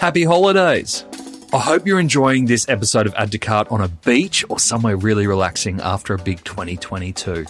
[0.00, 1.04] Happy holidays!
[1.52, 4.96] I hope you're enjoying this episode of Add to Cart on a beach or somewhere
[4.96, 7.44] really relaxing after a big 2022.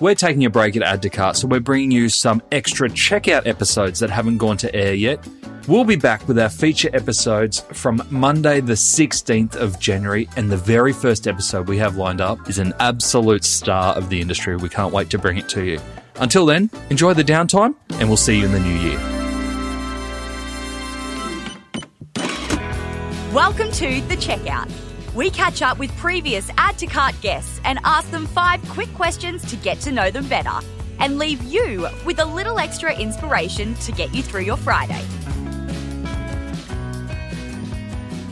[0.00, 3.46] We're taking a break at Add to Cart, so we're bringing you some extra checkout
[3.46, 5.24] episodes that haven't gone to air yet.
[5.68, 10.56] We'll be back with our feature episodes from Monday, the 16th of January, and the
[10.56, 14.56] very first episode we have lined up is an absolute star of the industry.
[14.56, 15.78] We can't wait to bring it to you.
[16.16, 19.21] Until then, enjoy the downtime, and we'll see you in the new year.
[23.32, 24.70] Welcome to The Checkout.
[25.14, 29.42] We catch up with previous Add to Cart guests and ask them five quick questions
[29.46, 30.58] to get to know them better
[30.98, 35.02] and leave you with a little extra inspiration to get you through your Friday.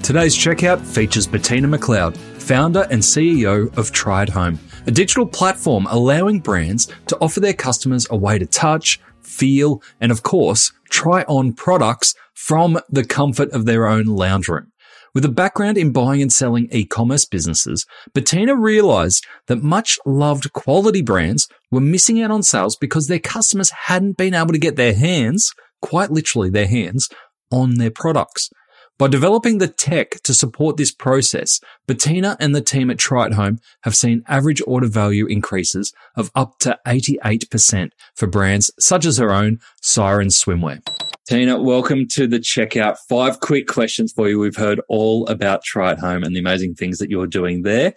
[0.02, 3.90] Today's checkout features Bettina McLeod, founder and CEO of
[4.20, 9.00] at Home, a digital platform allowing brands to offer their customers a way to touch,
[9.22, 14.70] feel, and of course, try on products from the comfort of their own lounge room.
[15.14, 21.02] With a background in buying and selling e-commerce businesses, Bettina realized that much loved quality
[21.02, 24.94] brands were missing out on sales because their customers hadn't been able to get their
[24.94, 25.52] hands,
[25.82, 27.08] quite literally their hands,
[27.50, 28.50] on their products.
[28.98, 33.58] By developing the tech to support this process, Bettina and the team at at Home
[33.82, 39.32] have seen average order value increases of up to 88% for brands such as her
[39.32, 40.82] own Siren Swimwear.
[41.30, 42.96] Tina, welcome to the checkout.
[43.08, 44.40] Five quick questions for you.
[44.40, 47.94] We've heard all about Try at Home and the amazing things that you're doing there.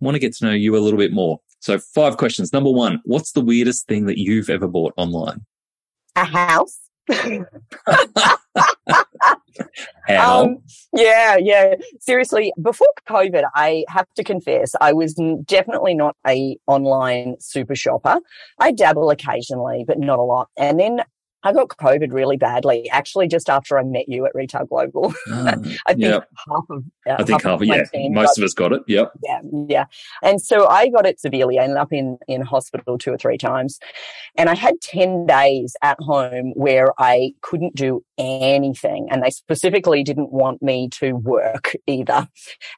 [0.00, 1.38] want to get to know you a little bit more.
[1.60, 2.52] So, five questions.
[2.52, 5.46] Number one, what's the weirdest thing that you've ever bought online?
[6.16, 6.80] A house.
[10.08, 10.42] How?
[10.42, 10.58] Um,
[10.92, 11.76] yeah, yeah.
[12.00, 18.18] Seriously, before COVID, I have to confess, I was definitely not a online super shopper.
[18.58, 20.48] I dabble occasionally, but not a lot.
[20.58, 21.02] And then
[21.44, 25.12] I got COVID really badly, actually, just after I met you at Retail Global.
[25.28, 26.28] Mm, I think yep.
[26.48, 27.82] half of uh, I think half, of yeah.
[28.10, 28.82] Most got- of us got it.
[28.86, 29.12] Yep.
[29.24, 29.84] yeah, yeah.
[30.22, 31.58] And so I got it severely.
[31.58, 33.78] I ended up in, in hospital two or three times.
[34.36, 39.08] And I had 10 days at home where I couldn't do anything.
[39.10, 42.28] And they specifically didn't want me to work either.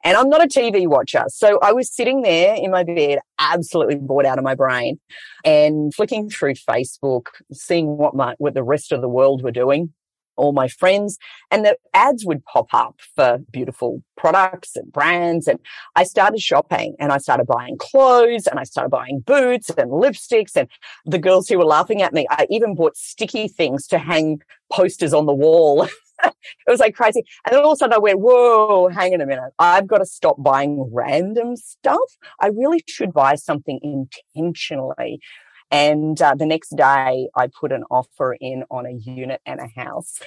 [0.04, 1.24] And I'm not a TV watcher.
[1.28, 4.98] So I was sitting there in my bed, absolutely bored out of my brain
[5.44, 9.92] and flicking through Facebook, seeing what my, what the rest of the world were doing
[10.36, 11.18] all my friends
[11.50, 15.46] and the ads would pop up for beautiful products and brands.
[15.46, 15.58] And
[15.96, 20.56] I started shopping and I started buying clothes and I started buying boots and lipsticks
[20.56, 20.68] and
[21.04, 24.40] the girls who were laughing at me, I even bought sticky things to hang
[24.72, 25.84] posters on the wall.
[26.24, 26.34] it
[26.66, 27.24] was like crazy.
[27.46, 29.52] And then all of a sudden I went, whoa, hang on a minute.
[29.58, 31.98] I've got to stop buying random stuff.
[32.40, 35.20] I really should buy something intentionally.
[35.70, 39.68] And uh, the next day, I put an offer in on a unit and a
[39.80, 40.20] house.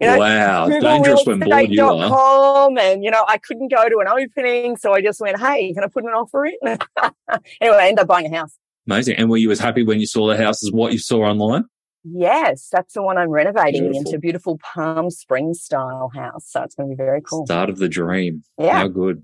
[0.00, 0.68] You know, wow.
[0.68, 1.92] Dangerous when bored you are.
[1.92, 5.74] GoogleRealestate.com, and you know, I couldn't go to an opening, so I just went, "Hey,
[5.74, 6.54] can I put an offer in?"
[7.60, 8.56] anyway, I ended up buying a house.
[8.86, 9.16] Amazing.
[9.16, 11.64] And were you as happy when you saw the house as what you saw online?
[12.02, 13.98] Yes, that's the one I'm renovating Beautiful.
[13.98, 16.46] into a beautiful Palm Springs style house.
[16.48, 17.44] So it's going to be very cool.
[17.44, 18.42] Start of the dream.
[18.58, 18.78] Yeah.
[18.78, 19.22] How good.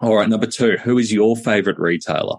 [0.00, 0.28] All right.
[0.28, 2.36] Number two, who is your favorite retailer?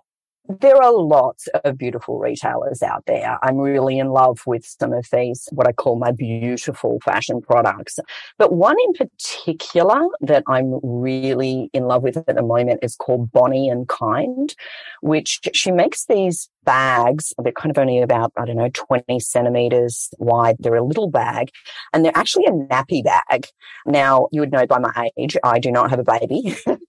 [0.47, 3.39] There are lots of beautiful retailers out there.
[3.41, 7.97] I'm really in love with some of these, what I call my beautiful fashion products.
[8.37, 13.31] But one in particular that I'm really in love with at the moment is called
[13.31, 14.55] Bonnie and Kind,
[15.01, 17.33] which she makes these bags.
[17.41, 20.57] They're kind of only about, I don't know, 20 centimeters wide.
[20.59, 21.51] They're a little bag
[21.93, 23.47] and they're actually a nappy bag.
[23.85, 26.55] Now, you would know by my age, I do not have a baby,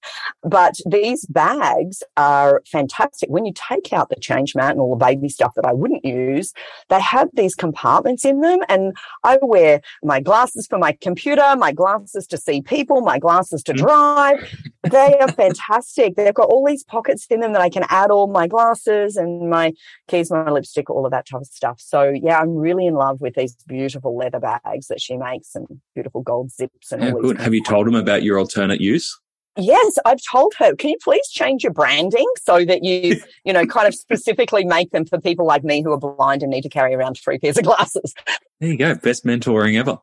[0.47, 3.29] but these bags are fantastic.
[3.29, 6.05] When you take out the change mat and all the baby stuff that I wouldn't
[6.05, 6.53] use,
[6.89, 8.61] they have these compartments in them.
[8.69, 13.65] And I wear my glasses for my computer, my glasses to see people, my glasses
[13.65, 13.87] to mm-hmm.
[13.87, 14.57] drive.
[14.91, 16.15] they are fantastic.
[16.15, 19.51] They've got all these pockets in them that I can add all my glasses and
[19.51, 19.73] my
[20.07, 21.81] keys, my lipstick, all of that type of stuff.
[21.81, 25.67] So yeah, I'm really in love with these beautiful leather bags that she makes and
[25.95, 27.41] beautiful gold zips and How all good.
[27.41, 29.21] Have you told them about your alternate use?
[29.57, 33.67] Yes, I've told her, can you please change your branding so that you, you know,
[33.67, 36.69] kind of specifically make them for people like me who are blind and need to
[36.69, 38.15] carry around three pairs of glasses.
[38.61, 38.95] There you go.
[38.95, 39.99] Best mentoring ever.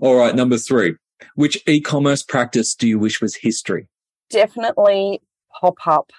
[0.00, 0.34] All right.
[0.34, 0.96] Number three,
[1.34, 3.88] which e-commerce practice do you wish was history?
[4.30, 5.20] Definitely
[5.60, 6.10] pop up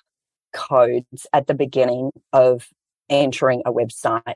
[0.54, 2.68] codes at the beginning of
[3.10, 4.36] entering a website.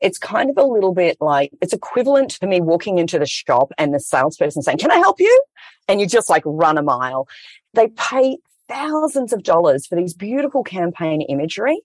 [0.00, 3.72] It's kind of a little bit like it's equivalent to me walking into the shop
[3.78, 5.42] and the salesperson saying, Can I help you?
[5.88, 7.28] And you just like run a mile.
[7.74, 8.38] They pay
[8.68, 11.80] thousands of dollars for these beautiful campaign imagery.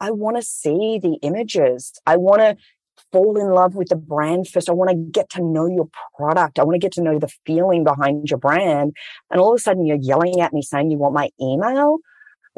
[0.00, 1.92] I want to see the images.
[2.06, 2.56] I want to
[3.10, 4.68] fall in love with the brand first.
[4.68, 6.58] I want to get to know your product.
[6.58, 8.94] I want to get to know the feeling behind your brand.
[9.30, 11.98] And all of a sudden you're yelling at me saying you want my email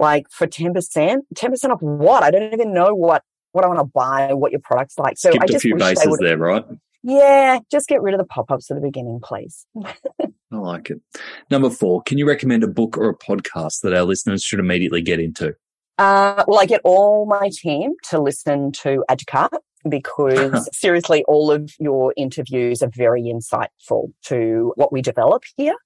[0.01, 2.23] like for 10%, 10% off what?
[2.23, 5.19] I don't even know what, what I want to buy, what your product's like.
[5.19, 6.65] So Skipped I just a few bases there, right?
[7.03, 9.67] Yeah, just get rid of the pop-ups at the beginning, please.
[10.53, 11.01] I like it.
[11.51, 15.01] Number four, can you recommend a book or a podcast that our listeners should immediately
[15.01, 15.55] get into?
[15.97, 19.23] Uh, well, I get all my team to listen to Add
[19.89, 25.77] because seriously, all of your interviews are very insightful to what we develop here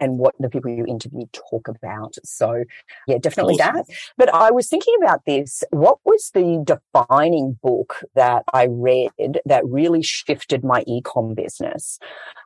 [0.00, 2.14] and what the people you interview talk about.
[2.24, 2.64] So
[3.06, 3.76] yeah, definitely awesome.
[3.76, 3.86] that.
[4.16, 5.62] But I was thinking about this.
[5.70, 11.98] What was the defining book that I read that really shifted my ecom business?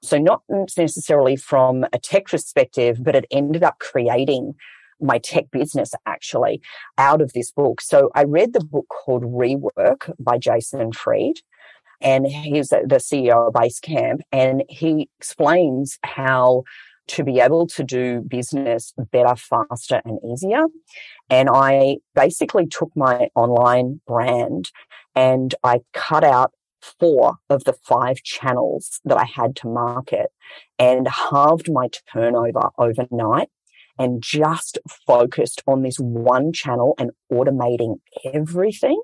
[0.03, 4.55] So not necessarily from a tech perspective, but it ended up creating
[5.01, 6.63] my tech business actually
[6.99, 7.81] out of this book.
[7.81, 11.41] So I read the book called Rework by Jason Fried
[12.01, 16.65] and he's the CEO of Basecamp and he explains how
[17.07, 20.65] to be able to do business better, faster and easier.
[21.31, 24.71] And I basically took my online brand
[25.15, 26.53] and I cut out
[26.99, 30.31] four of the five channels that I had to market
[30.79, 33.49] and halved my turnover overnight
[33.99, 38.01] and just focused on this one channel and automating
[38.33, 39.01] everything,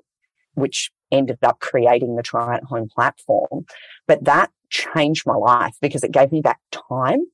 [0.53, 3.65] which ended up creating the try at home platform.
[4.07, 7.25] But that changed my life because it gave me back time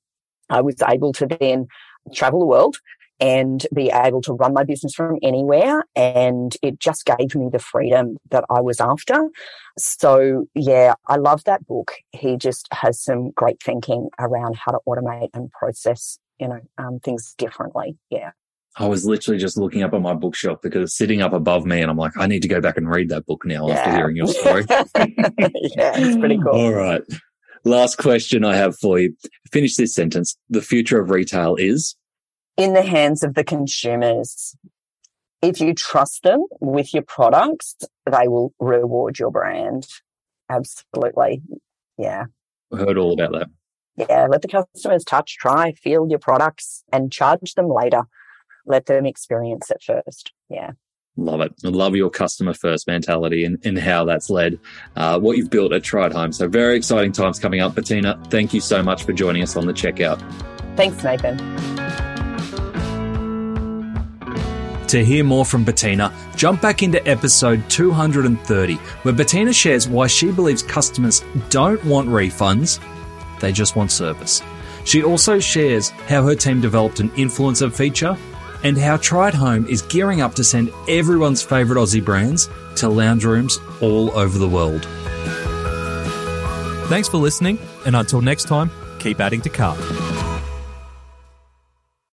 [0.50, 1.68] I was able to then
[2.14, 2.78] travel the world
[3.20, 5.86] and be able to run my business from anywhere.
[5.96, 9.30] And it just gave me the freedom that I was after.
[9.78, 11.94] So yeah, I love that book.
[12.12, 17.00] He just has some great thinking around how to automate and process, you know, um,
[17.00, 17.98] things differently.
[18.10, 18.32] Yeah.
[18.80, 21.82] I was literally just looking up on my bookshelf because it's sitting up above me
[21.82, 23.74] and I'm like, I need to go back and read that book now yeah.
[23.74, 24.66] after hearing your story.
[24.70, 26.52] yeah, it's pretty cool.
[26.52, 27.02] All right.
[27.68, 29.14] Last question I have for you.
[29.52, 30.38] Finish this sentence.
[30.50, 31.98] The future of retail is?
[32.56, 34.56] In the hands of the consumers.
[35.42, 37.76] If you trust them with your products,
[38.10, 39.86] they will reward your brand.
[40.50, 41.42] Absolutely.
[41.98, 42.26] Yeah.
[42.74, 43.50] I heard all about that.
[43.98, 44.28] Yeah.
[44.28, 48.04] Let the customers touch, try, feel your products and charge them later.
[48.66, 50.32] Let them experience it first.
[50.50, 50.72] Yeah.
[51.18, 51.52] Love it.
[51.66, 54.60] I love your customer first mentality and, and how that's led
[54.96, 56.32] uh, what you've built at Try at Home.
[56.32, 57.74] So, very exciting times coming up.
[57.74, 60.22] Bettina, thank you so much for joining us on the checkout.
[60.76, 61.38] Thanks, Nathan.
[64.88, 70.32] To hear more from Bettina, jump back into episode 230, where Bettina shares why she
[70.32, 72.80] believes customers don't want refunds,
[73.42, 74.42] they just want service.
[74.86, 78.18] She also shares how her team developed an influencer feature
[78.64, 82.90] and how Try at Home is gearing up to send everyone's favourite Aussie brands to
[82.90, 84.88] lounge rooms all over the world.
[86.90, 89.78] Thanks for listening, and until next time, keep adding to cart.